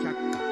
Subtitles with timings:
[0.00, 0.42] 百科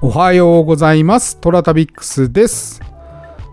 [0.00, 1.36] おはようございます。
[1.38, 2.80] トラタビックスです。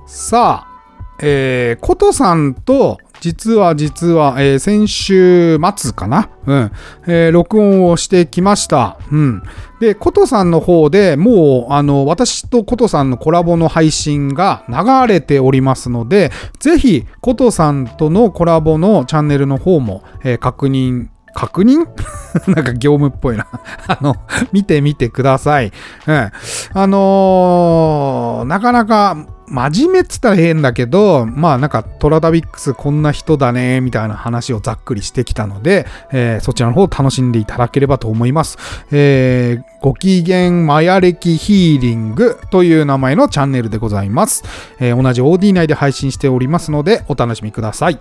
[0.06, 6.30] さあ、えー、コトさんと、実は実は、えー先週末かな？
[6.46, 6.72] うん。
[7.08, 8.98] えー録音をしてきました。
[9.10, 9.44] うん。
[9.80, 21.86] で、コトさんの方でもう、あの、私とコトさんのコラボの配信が流れておりますので、ぜひ、コトさんとのコラボのチャンネルの方も、えー確認確認？
[22.54, 23.48] なんか業務っぽいな。
[23.88, 24.16] あの、
[24.52, 25.72] 見てみてください。
[26.08, 26.32] うん。
[26.74, 38.58] あのーなかなか、真面目っつったら変だけど、まあなんかトラダビックスこんな人だね、みたいな話をざっくりしてきたので、えーそちらの方を楽しんでいただければと思います。
[38.92, 44.44] えーご機嫌マヤ歴ヒーリングという名前のチャンネルでございます。
[44.80, 48.00] えー同じ OD 内で配信しておりますので、お楽しみください。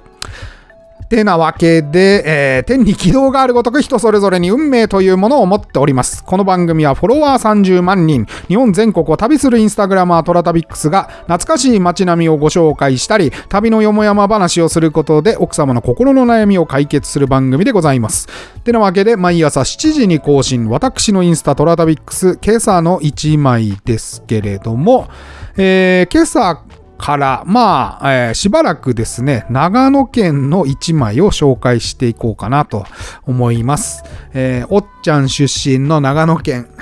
[1.12, 6.24] てなわけで、えー天に軌道があるごとく人それぞれに運命というものを持っております。
[6.24, 18.28] この番組はフォロワー30万人、日本全国を旅するインスタグラマートラタビックスが懐かしい街並みをご紹介したり、旅のよもやま話をすることで奥様の心の悩みを解決する番組でございます。
[18.64, 25.10] てなわけで、毎朝7時に更新、私のインスタトラタビックス、今朝の1枚ですけれども、
[25.58, 26.62] えー今朝
[27.02, 32.86] から、まあ、えーしばらくですね、長野県の一枚を紹介していこうかなと
[33.26, 34.04] 思います。
[34.32, 36.68] えーおっちゃん出身の長野県。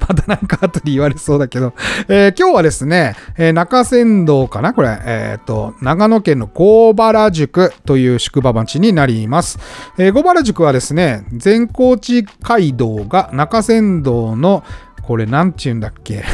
[0.00, 1.74] またなんか後で言われそうだけど、
[2.08, 9.58] えー今日はですね、えー中山道かなこれ、えっ、と、長野県の郷原宿という宿場町になります。
[9.98, 14.64] えー、郷原宿はですね、善光寺街道が中山道の、
[15.06, 16.14] これなんちゅうんだっけ？
[16.16, 16.24] えっ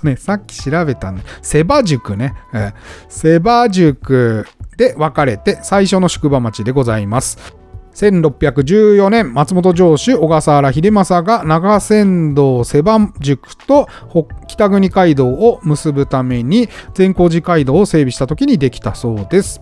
[0.00, 2.34] とね、さっき調べたんで、セバ塾ね。
[2.52, 2.72] えー
[3.08, 7.38] セバ塾で分かれて最初の宿場町でございます。
[7.94, 13.88] 1614年、松本城主小笠原秀政が長仙道瀬番塾と
[14.56, 19.60] 北国街道を結ぶために善光寺街道を整備した時にできたそうです。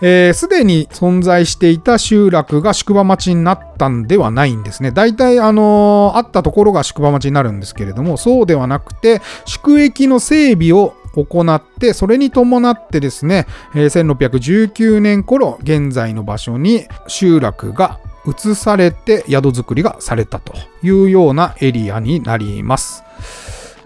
[0.00, 4.90] えーでに存在していた集落が宿場町になったんではないんですね。
[4.90, 23.04] 大体、あのーあったところが宿場町になるんですけれども、そうではなくて、宿駅の整備を行って、それに伴ってですね、えー1619年頃、現在の場所に集落が移されて宿作りがされたというようなエリアになります。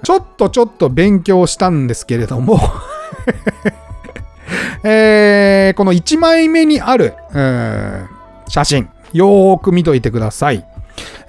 [0.02, 2.60] ちょっとちょっと勉強したんですけれども、
[4.84, 7.14] えーこの1枚目にある、
[8.48, 10.64] 写真、よーく見といてください。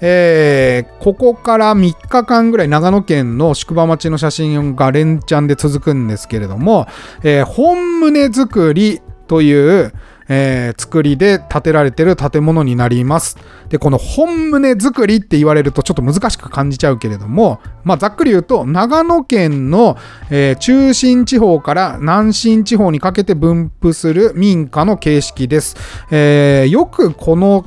[0.02, 6.88] えーここから3日間ぐらい長野県の宿場町の写真が連チャンで続くんですけれども、
[7.24, 9.94] えー本棟作りという、
[10.30, 13.38] えー作りで建てられてる建物になります。
[13.68, 19.98] で、この本棟作りって言われるとちょっと難しく感じちゃうけれども、まあざっくり言うと、長野県の、
[20.30, 25.76] えー中心地方から南進地方にかけて分布する民家の形式です。
[26.12, 27.66] えーよくこの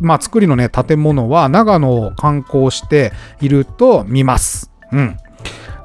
[0.00, 4.72] まあ、作りのね、建物は長野を観光していると見ます。
[4.92, 5.16] うん。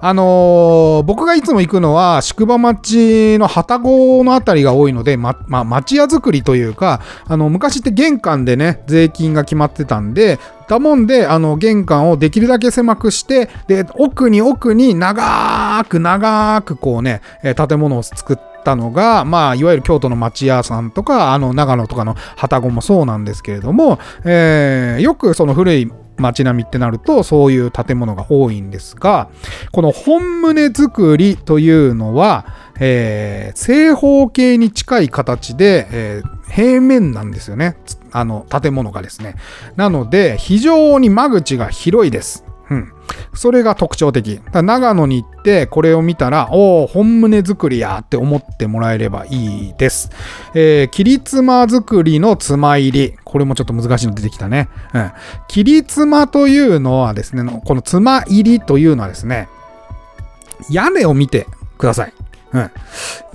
[0.02, 29.30] あのー僕がいつも行くのは宿場町の旅籠のあたりが多いので、ま、まあ、町屋作りというか、あの、昔って玄関でね、税金が決まってたんで、だもんで、あの、玄関をできるだけ狭くして、で、奥に奥に長く長くこうね、建物を作ったのが、まあ、いわゆる京都の町屋さんとか、あの、長野とかの旅籠もそうなんですけれども、えーよくその古い街並みってなるとそういう建物が多いんですが
[29.72, 32.46] この本棟作りというのは、
[32.80, 37.78] えー正方形に近い形で、えー平面なんですよね。
[38.12, 39.35] あの建物がですね。
[39.75, 42.44] なので非常に間口が広いです。
[42.69, 42.92] うん。
[43.33, 44.42] それが特徴的。
[44.51, 50.12] だ長野に行ってこれを見たら、おお、本棟作りやって思ってもらえればいいです。
[50.54, 53.18] えー、切妻作りの妻入り。
[53.24, 54.69] これもちょっと難しいの出てきたね。
[54.94, 55.12] うん。
[55.48, 59.50] 切妻というのはですね、この妻入りというのはですね、
[60.69, 62.13] 屋根を見てください。
[62.54, 62.71] うん。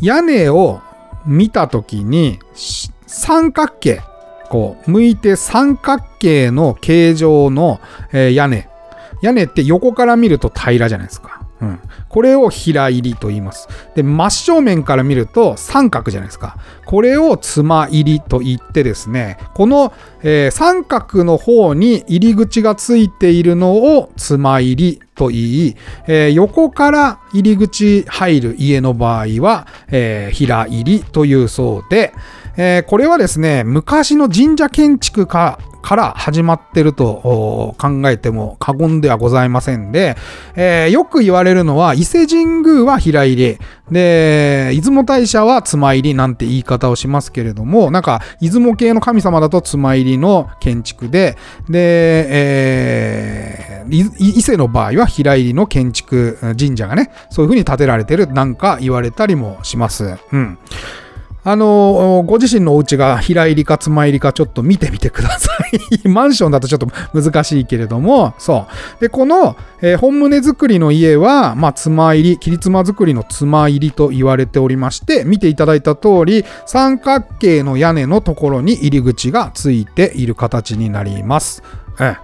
[0.00, 0.80] 屋根を
[1.26, 2.38] 見たときに、
[3.06, 4.02] 三角形。
[4.50, 7.80] こう、向いて三角形の形状の、
[8.12, 8.68] えー屋根。
[9.24, 11.40] 屋根って横から見ると平らじゃないですか。
[11.62, 11.80] うん。
[12.10, 13.68] これを平入りと言います。
[13.94, 16.58] で、真正面から見ると三角じゃないですか。
[16.84, 25.76] これを妻入りと言ってですね、この、えー、三角の方に入り口がついているのを妻入りと言い、
[26.06, 32.12] えー、横から入り口入る家の場合は、えー、平入りというそうで、
[32.58, 40.16] えー、これはですね、昔の神社建築家から始まってると考えても過言ではございませんで、
[40.56, 43.58] えー、よく言われるのは伊勢神宮は平入り、
[43.90, 51.36] で、出雲大社は妻入りなんて言い方をしますけれども、なんか出雲系の神様だと妻入りの建築で、
[51.68, 60.16] で、えー、伊勢の場合は平入りの建築神社がね、そういう風に建てられてるなんか言われたりもします。
[60.32, 60.58] うん。
[61.44, 65.50] あの、ご自身のお家が平入りか妻入りかちょっと見てみてくださ
[66.04, 66.08] い。
[66.08, 68.66] マンションだとちょっと難しいけれども、そ
[68.98, 69.00] う。
[69.00, 81.62] で、この、えー、本棟作りの家は、まあ、妻入り、切り妻作りの妻入りと言われておりまして、見ていただいた通り、三角形の屋根のところに入り口がついている形になります。
[82.00, 82.16] え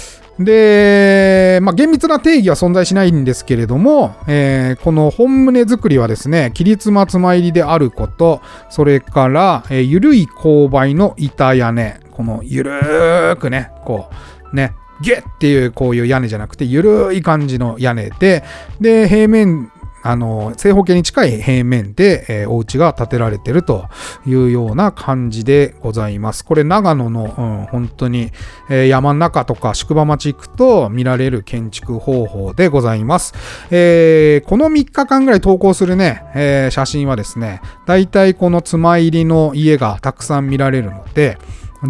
[0.00, 0.03] え
[0.38, 14.10] で、まあ、厳密な定義は存在しないんですけれども、えー、この本棟作りはですね、切り妻妻入りであること、それから、えー、緩い勾配の板屋根、このゆるーくね、こ
[14.52, 18.44] う、ね、ゲッっていうこういう屋根じゃなくて、ゆるい感じの屋根で、
[18.80, 19.70] で、平面
[20.04, 23.88] あの、正方形に近い平面で、えー、お家が建てられてると
[24.26, 26.44] いうような感じでございます。
[26.44, 28.30] これ長野の、うん、本当に、
[28.68, 33.32] えー、山の中とか宿場町行くと見られる建築方法でございます。
[33.70, 41.38] えー、この3日間ぐらい投稿するね、えー、写真はですね、大体この妻入りの家がたくさん見られるので、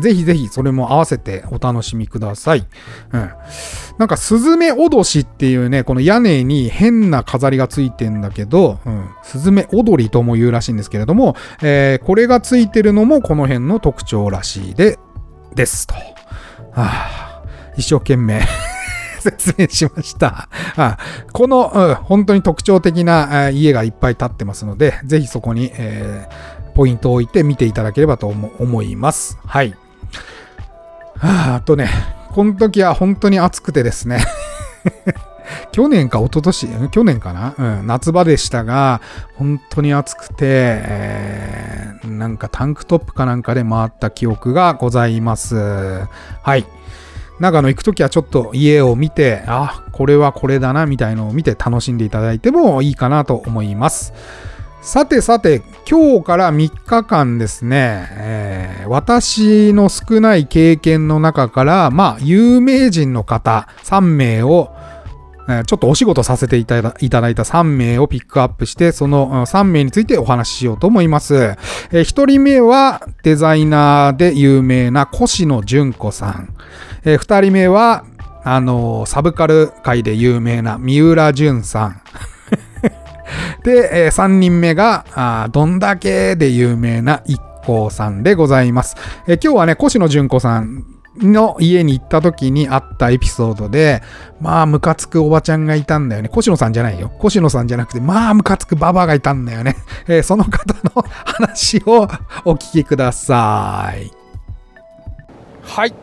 [0.00, 2.66] ぜひぜひそれも合わせてお楽しみください。
[3.12, 3.30] うん。
[3.98, 14.98] なんか、スズメおどしっていうね、この屋根に変な飾りがついてんだけど、うん、スズメ踊りとも言うらしいんですけれども、えー、これがついてるのもこの辺の特徴らしいで、
[15.54, 15.94] ですと。
[15.94, 16.02] は
[16.74, 17.42] あ、
[17.76, 18.42] 一生懸命
[19.20, 20.98] 説明しましたあ
[21.32, 29.38] この、うん、本当に特徴的な家がいっぱい建ってますので、ぜひそこに、えー、ポイントを置いて見ていただければと思います。
[29.46, 29.74] はい。
[31.20, 31.88] あとね、
[32.32, 34.24] この時は本当に暑くてですね
[35.72, 39.00] 去年か一昨年去年かな、うん、夏場でしたが、
[39.36, 45.56] 本当に暑くて、えー、なんかタンクトップかなんかで回った記憶がございます。
[46.42, 46.66] はい。
[47.40, 54.12] 長野行くときはちょっと家を見て、あ、これはこれだな、みたいのを見て楽しんでいただいてもいいかなと思います。
[54.82, 64.74] さてさて、今日から3日間ですね、えー、私の少ない経験の中から、まあ、有名人の方3名を、
[65.46, 71.34] えー、ちょっとお仕事させていただいた3名をピックアップして、その3名についてお話ししようと思います。
[71.34, 76.54] えー、1人目はデザイナーで有名な越野純子さん。
[77.04, 78.06] えー、2人目は、
[78.46, 82.00] あのサブカル界で有名な三浦淳さん。
[83.64, 88.96] で、えー、3人目が、あどんだけで有名な一行さんでございます。
[89.26, 90.84] えー、今日はね、越野純子さん
[91.16, 94.02] の家に行った時にあったエピソードで、
[94.40, 96.30] まあ、ムカつくおばちゃんがいたんだよね。
[96.36, 97.12] 越野さんじゃないよ。
[97.24, 99.76] 越野さんじゃなくて、まあ、ムカつくババアがいたんだよね。
[100.08, 102.08] えー、その方の話を
[102.44, 104.10] お聞きください。
[105.62, 105.94] はい。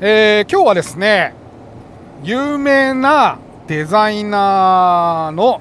[0.00, 1.34] えー、今日はですね、
[2.22, 5.60] 有名なデザイナーの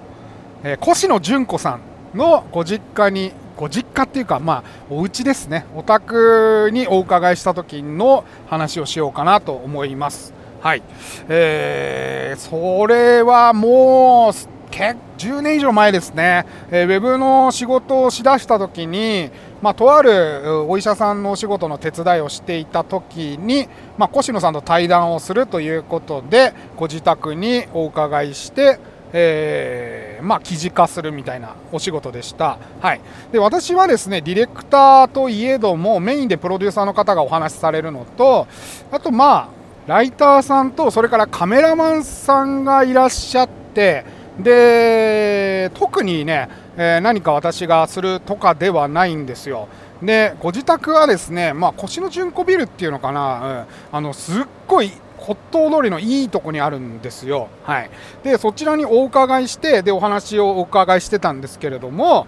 [0.64, 1.82] えー、越野純子さん
[2.18, 10.34] のご実家にご実家っていうか、まあ、お家ですね、お宅にお伺いした時の話をしようかなと思います。
[10.62, 10.84] はい。
[11.28, 14.34] えー、それはもう、
[14.70, 28.80] 結10年以上前ですね、えー、ウェブの仕事をしだした時に、まあ、とあるお医者さんのお仕事の手伝いをしていた時に、まあ、越野さんと対談をするということで、ご自宅にお伺いして、
[29.14, 38.48] えー、まあ、記事化するみたいなお仕事でした、はい、で私はですねディレクターといえどもメインでプロデューサーの方がお話しされるのと
[38.92, 39.48] あとまあ
[39.88, 44.04] ライターさんとそれからカメラマンさんがいらっしゃって
[44.38, 49.68] で特にね、えー、何か私がするとかではないんですよ。
[50.02, 57.50] でご自宅はですね、まあ、腰の純子ビルっていうのかな、うん、あのすっごい骨董通りのいいとこにあるんですよ。
[57.64, 57.90] はい、
[58.24, 62.28] でそちらにお伺いしてでお話をお伺いしてたんですけれども、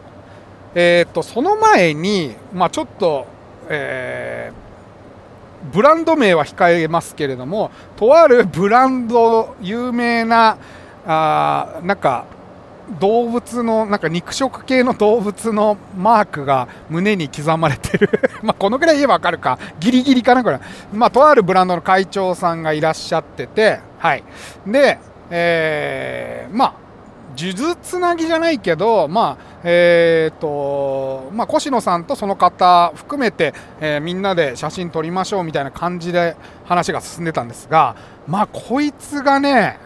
[0.75, 3.25] えー、っとその前に、まあ、ちょっと、
[3.69, 10.57] えー、ブランド名は控えますけれどもとあるブランド有名な
[11.05, 12.25] あなんか
[12.99, 18.09] 動物のなんか肉食系の動物のマークが胸に刻まれてる。
[18.41, 19.59] まあこのぐらい言えばわかるか。
[19.79, 20.59] ギリギリかなこれ。
[20.93, 23.79] まあとあるブランドの会長さんがいらっしゃってて。
[23.99, 24.23] はい。
[24.65, 24.97] で
[25.31, 26.73] えー、まあ
[27.35, 37.95] 数珠つなぎじゃないけど、まあえーとまあ、越野さんとその方含めて、えー、みんなで写真撮りましょうみたいな感じで話が進んでたんですが、
[38.27, 39.77] まあ、こいつがね、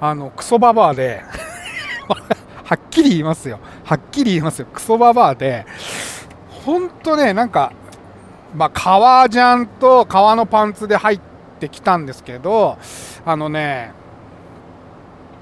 [0.00, 1.22] あのクソババアで。
[2.64, 5.66] はっきり言いますよ、はっきり言いますよ、クソババアで、
[6.64, 7.72] 本当ね、なんか、
[8.54, 11.20] まあ、革ジャンと革のパンツで入っ
[11.58, 12.78] てきたんですけど、
[13.24, 13.92] あのね、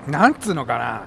[0.06, 1.02] なんつうのかな、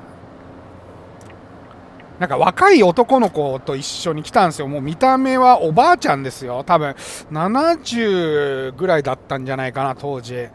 [2.22, 4.68] なんか若い男の子と一緒に来たんですよ。
[4.68, 6.63] もう見た目はおばあちゃんですよ。
[6.63, 6.96] 多分
[7.32, 10.48] 70ぐらいだったんじゃないかな、当時。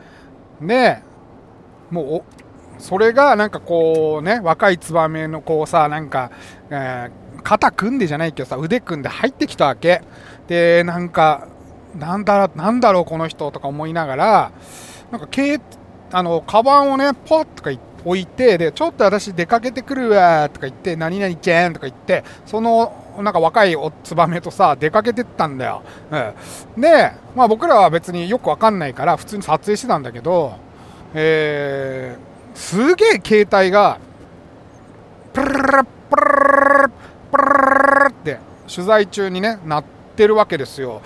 [0.60, 1.02] で、
[1.90, 2.22] もう
[2.78, 6.30] それがなんかこうね、若いツバメのこうさ、なんか、
[6.70, 10.02] えー、肩組んでじゃないけどさ、腕組んで入ってきたわけ。
[10.48, 11.48] で、なんか、
[11.98, 14.52] なんだなんだろうこの人とか思いながら、
[15.10, 15.28] なんか、
[16.12, 17.70] あの、カバンをね、ポッとか、
[18.06, 25.82] 置いて、で、ちょっと私出かけてくるわとか言って、何々ちゃんとか言って、その、なんか若いおつばめとさ、出かけてったんだよ。
[26.76, 30.54] うん、で、まあ僕らは別によくわかんないから、普通に撮影してたんだけど、
[31.14, 32.25] えー、
[32.56, 33.98] すげえ携帯が、
[35.32, 36.90] プルルプルル
[37.30, 39.84] プルルって取材中にね、なっ
[40.16, 41.02] てるわけですよ。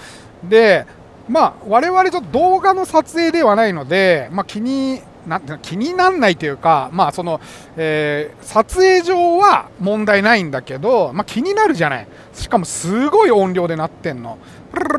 [0.48, 0.86] で、
[1.28, 7.40] まあ我々ちょっと動画の撮影ではないので、まあ、気にな気にならないというか、まあその
[7.76, 14.38] えー、撮影上は問題ないんだけど、まあ、気になるじゃないしかもすごい音量で鳴ってんの
[14.72, 14.96] プルル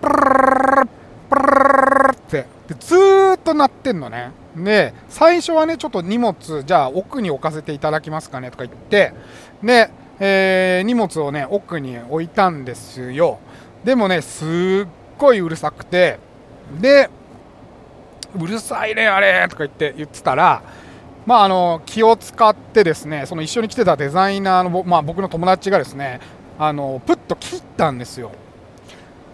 [0.00, 0.88] プルル
[1.30, 2.46] プルルルって
[2.80, 9.14] ずーっと鳴ってんのねで最初はねちょっと荷物じゃあ奥に置かせていただきますかねとか言って
[9.62, 9.90] で、
[10.20, 13.38] えー、荷物をね奥に置いたんですよ。
[13.84, 16.18] でもねすっごいうるさくて
[16.80, 17.08] で
[18.38, 20.62] うるさいねあれとか言って言ってたら
[21.24, 26.20] まあ、あの気を使ってですねその一緒に来てたデザイナーの、まあ、僕の友達がですね
[26.58, 28.32] あのプッと切ったんですよ。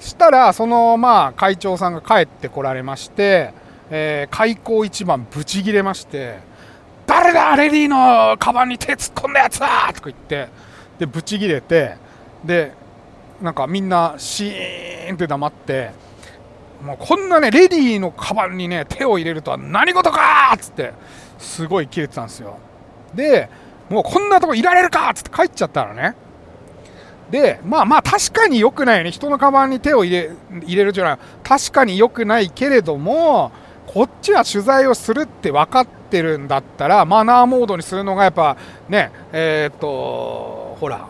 [0.01, 3.53] したらそのまあ会長さんが帰ってこられまして、
[3.91, 6.39] えー、開口一番ブチギレまして
[7.07, 10.49] 「誰だレディーのカバンに手突っ込んだやつは!」とか言って
[10.99, 11.97] でブチギレて
[12.45, 12.73] で
[13.41, 15.91] なんかみんなシーンって黙って
[16.85, 20.93] もうこんなねレディーのカバンにね手を入れるとは何事かっつって
[21.39, 22.59] すごい切れてたんですよ。
[23.15, 23.49] で
[23.89, 26.15] もうこんなとこいられるかっつって帰っちゃったのね。
[27.31, 29.11] でまあまあ確かに良くないよね。
[29.11, 30.31] 人のカバンに手を入れ
[30.65, 33.51] 入れるというのは確かに良くないけれども
[33.89, 41.09] こっちは取材をするって分かってるんだったらマナーモードにするのがやっぱねえー、っとほら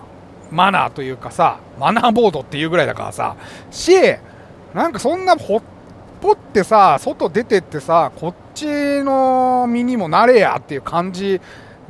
[0.53, 3.37] マナーというかさマナーボードっていうぐらいだからさ
[3.73, 3.93] し
[4.75, 5.63] なんかそんなほっ
[6.21, 11.41] ぽってさ外出てってさこっちの身にもなれやっていう感じ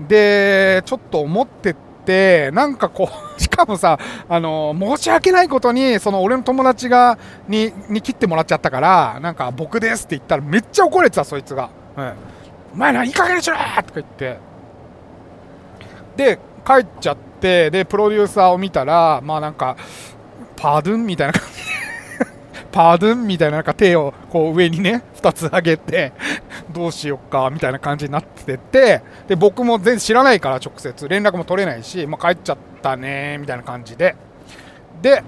[0.00, 1.76] でちょっと思ってっ
[2.08, 3.98] てなんかこう しかもさ
[4.28, 12.12] あの申し訳ないことにその俺の友達がにに切ってもらっちゃったからなんか僕ですって言ったらめっちゃ怒れてたそいつが「うん、
[12.74, 14.38] お前らいい加減にしろ!」とか言って。
[16.16, 19.76] で帰っちゃってでプロデューサーを見たらまあなんか
[20.56, 21.06] パドゥン？
[21.06, 21.62] みたいな感じ
[22.72, 23.26] パドゥン？
[23.28, 26.12] みたいななんか手をこう上にね、2つ上げて、
[26.78, 34.14] どうしよっかみたいな感じになってて、で、僕も全然知らないから直接、連絡も取れないし、まあ、帰っちゃったねみたいな感じで。
[35.02, 35.22] で、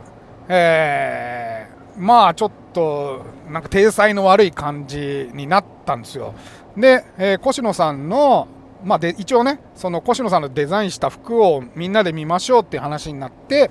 [0.49, 6.35] えー、まあちょっと、なんか体裁の悪い感じになったんですよ。
[6.77, 8.49] で、えー、越野さんの、
[8.85, 13.71] まあ、で一応ね、その越野さんのデザインした服をみんなで見ましょうっていう話になって、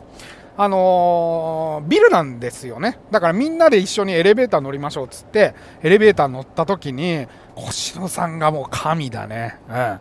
[0.56, 3.00] あのー、ビルなんですよね。
[3.12, 7.28] だからみんなで一緒にエレベーター乗りましょうっつって、エレベーター乗った時に、
[7.60, 9.60] 星野さんがもう神だね。
[9.70, 10.00] うん。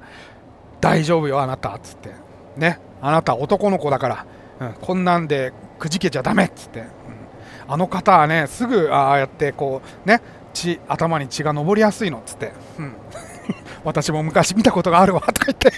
[0.80, 1.74] 大丈夫よ、あなた。
[1.74, 2.12] っつって。
[2.56, 2.80] ね。
[3.00, 4.26] あなた男の子だから、
[4.60, 6.80] うん、こんなんでくじけちゃダメっつって。
[6.80, 6.86] うん、
[7.68, 10.20] あの方はね、すぐああやってこう、ね、
[10.52, 12.52] 血、頭に血が上りやすいのっつって。
[12.78, 12.92] うん。
[13.84, 15.72] 私も昔見たことがあるわとか言って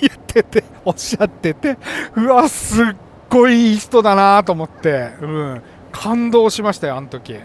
[0.00, 1.76] 言ってて、おっしゃってて、
[2.16, 2.86] うわ、すっ
[3.28, 5.62] ごいいい人だなと思って、うん、
[5.92, 7.38] 感動しましたよ、あの時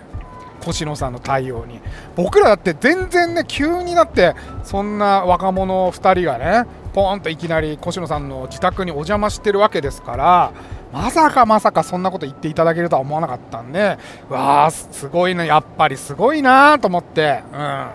[0.64, 1.80] 星野さんの対応に
[2.16, 10.54] 僕らだって全然ね急になってそんな若者2人がねポーンといきなり越野さんの自宅にお邪魔してるわけですから
[10.92, 13.98] まさかまさかそんなこと言っていただけるとは思わなかったんで
[14.30, 17.88] わあすごいねやっぱりすごいなと思って、うん、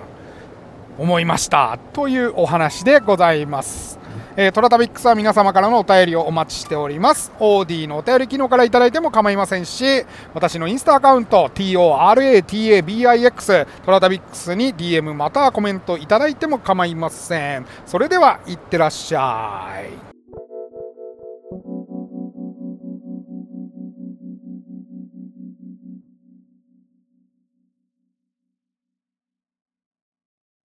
[1.05, 3.99] 思いましたというお話でございます。
[4.41, 7.33] えートラタビックスは皆様からのお便りをお待ちしております。
[7.41, 17.67] OD のお便り機能からいただいても構いませんし、私のインスタアカウント、TORATABIX、トラタビックスに DM またはコメントいただいても構いません。
[17.85, 20.08] それでは、いってらっしゃい。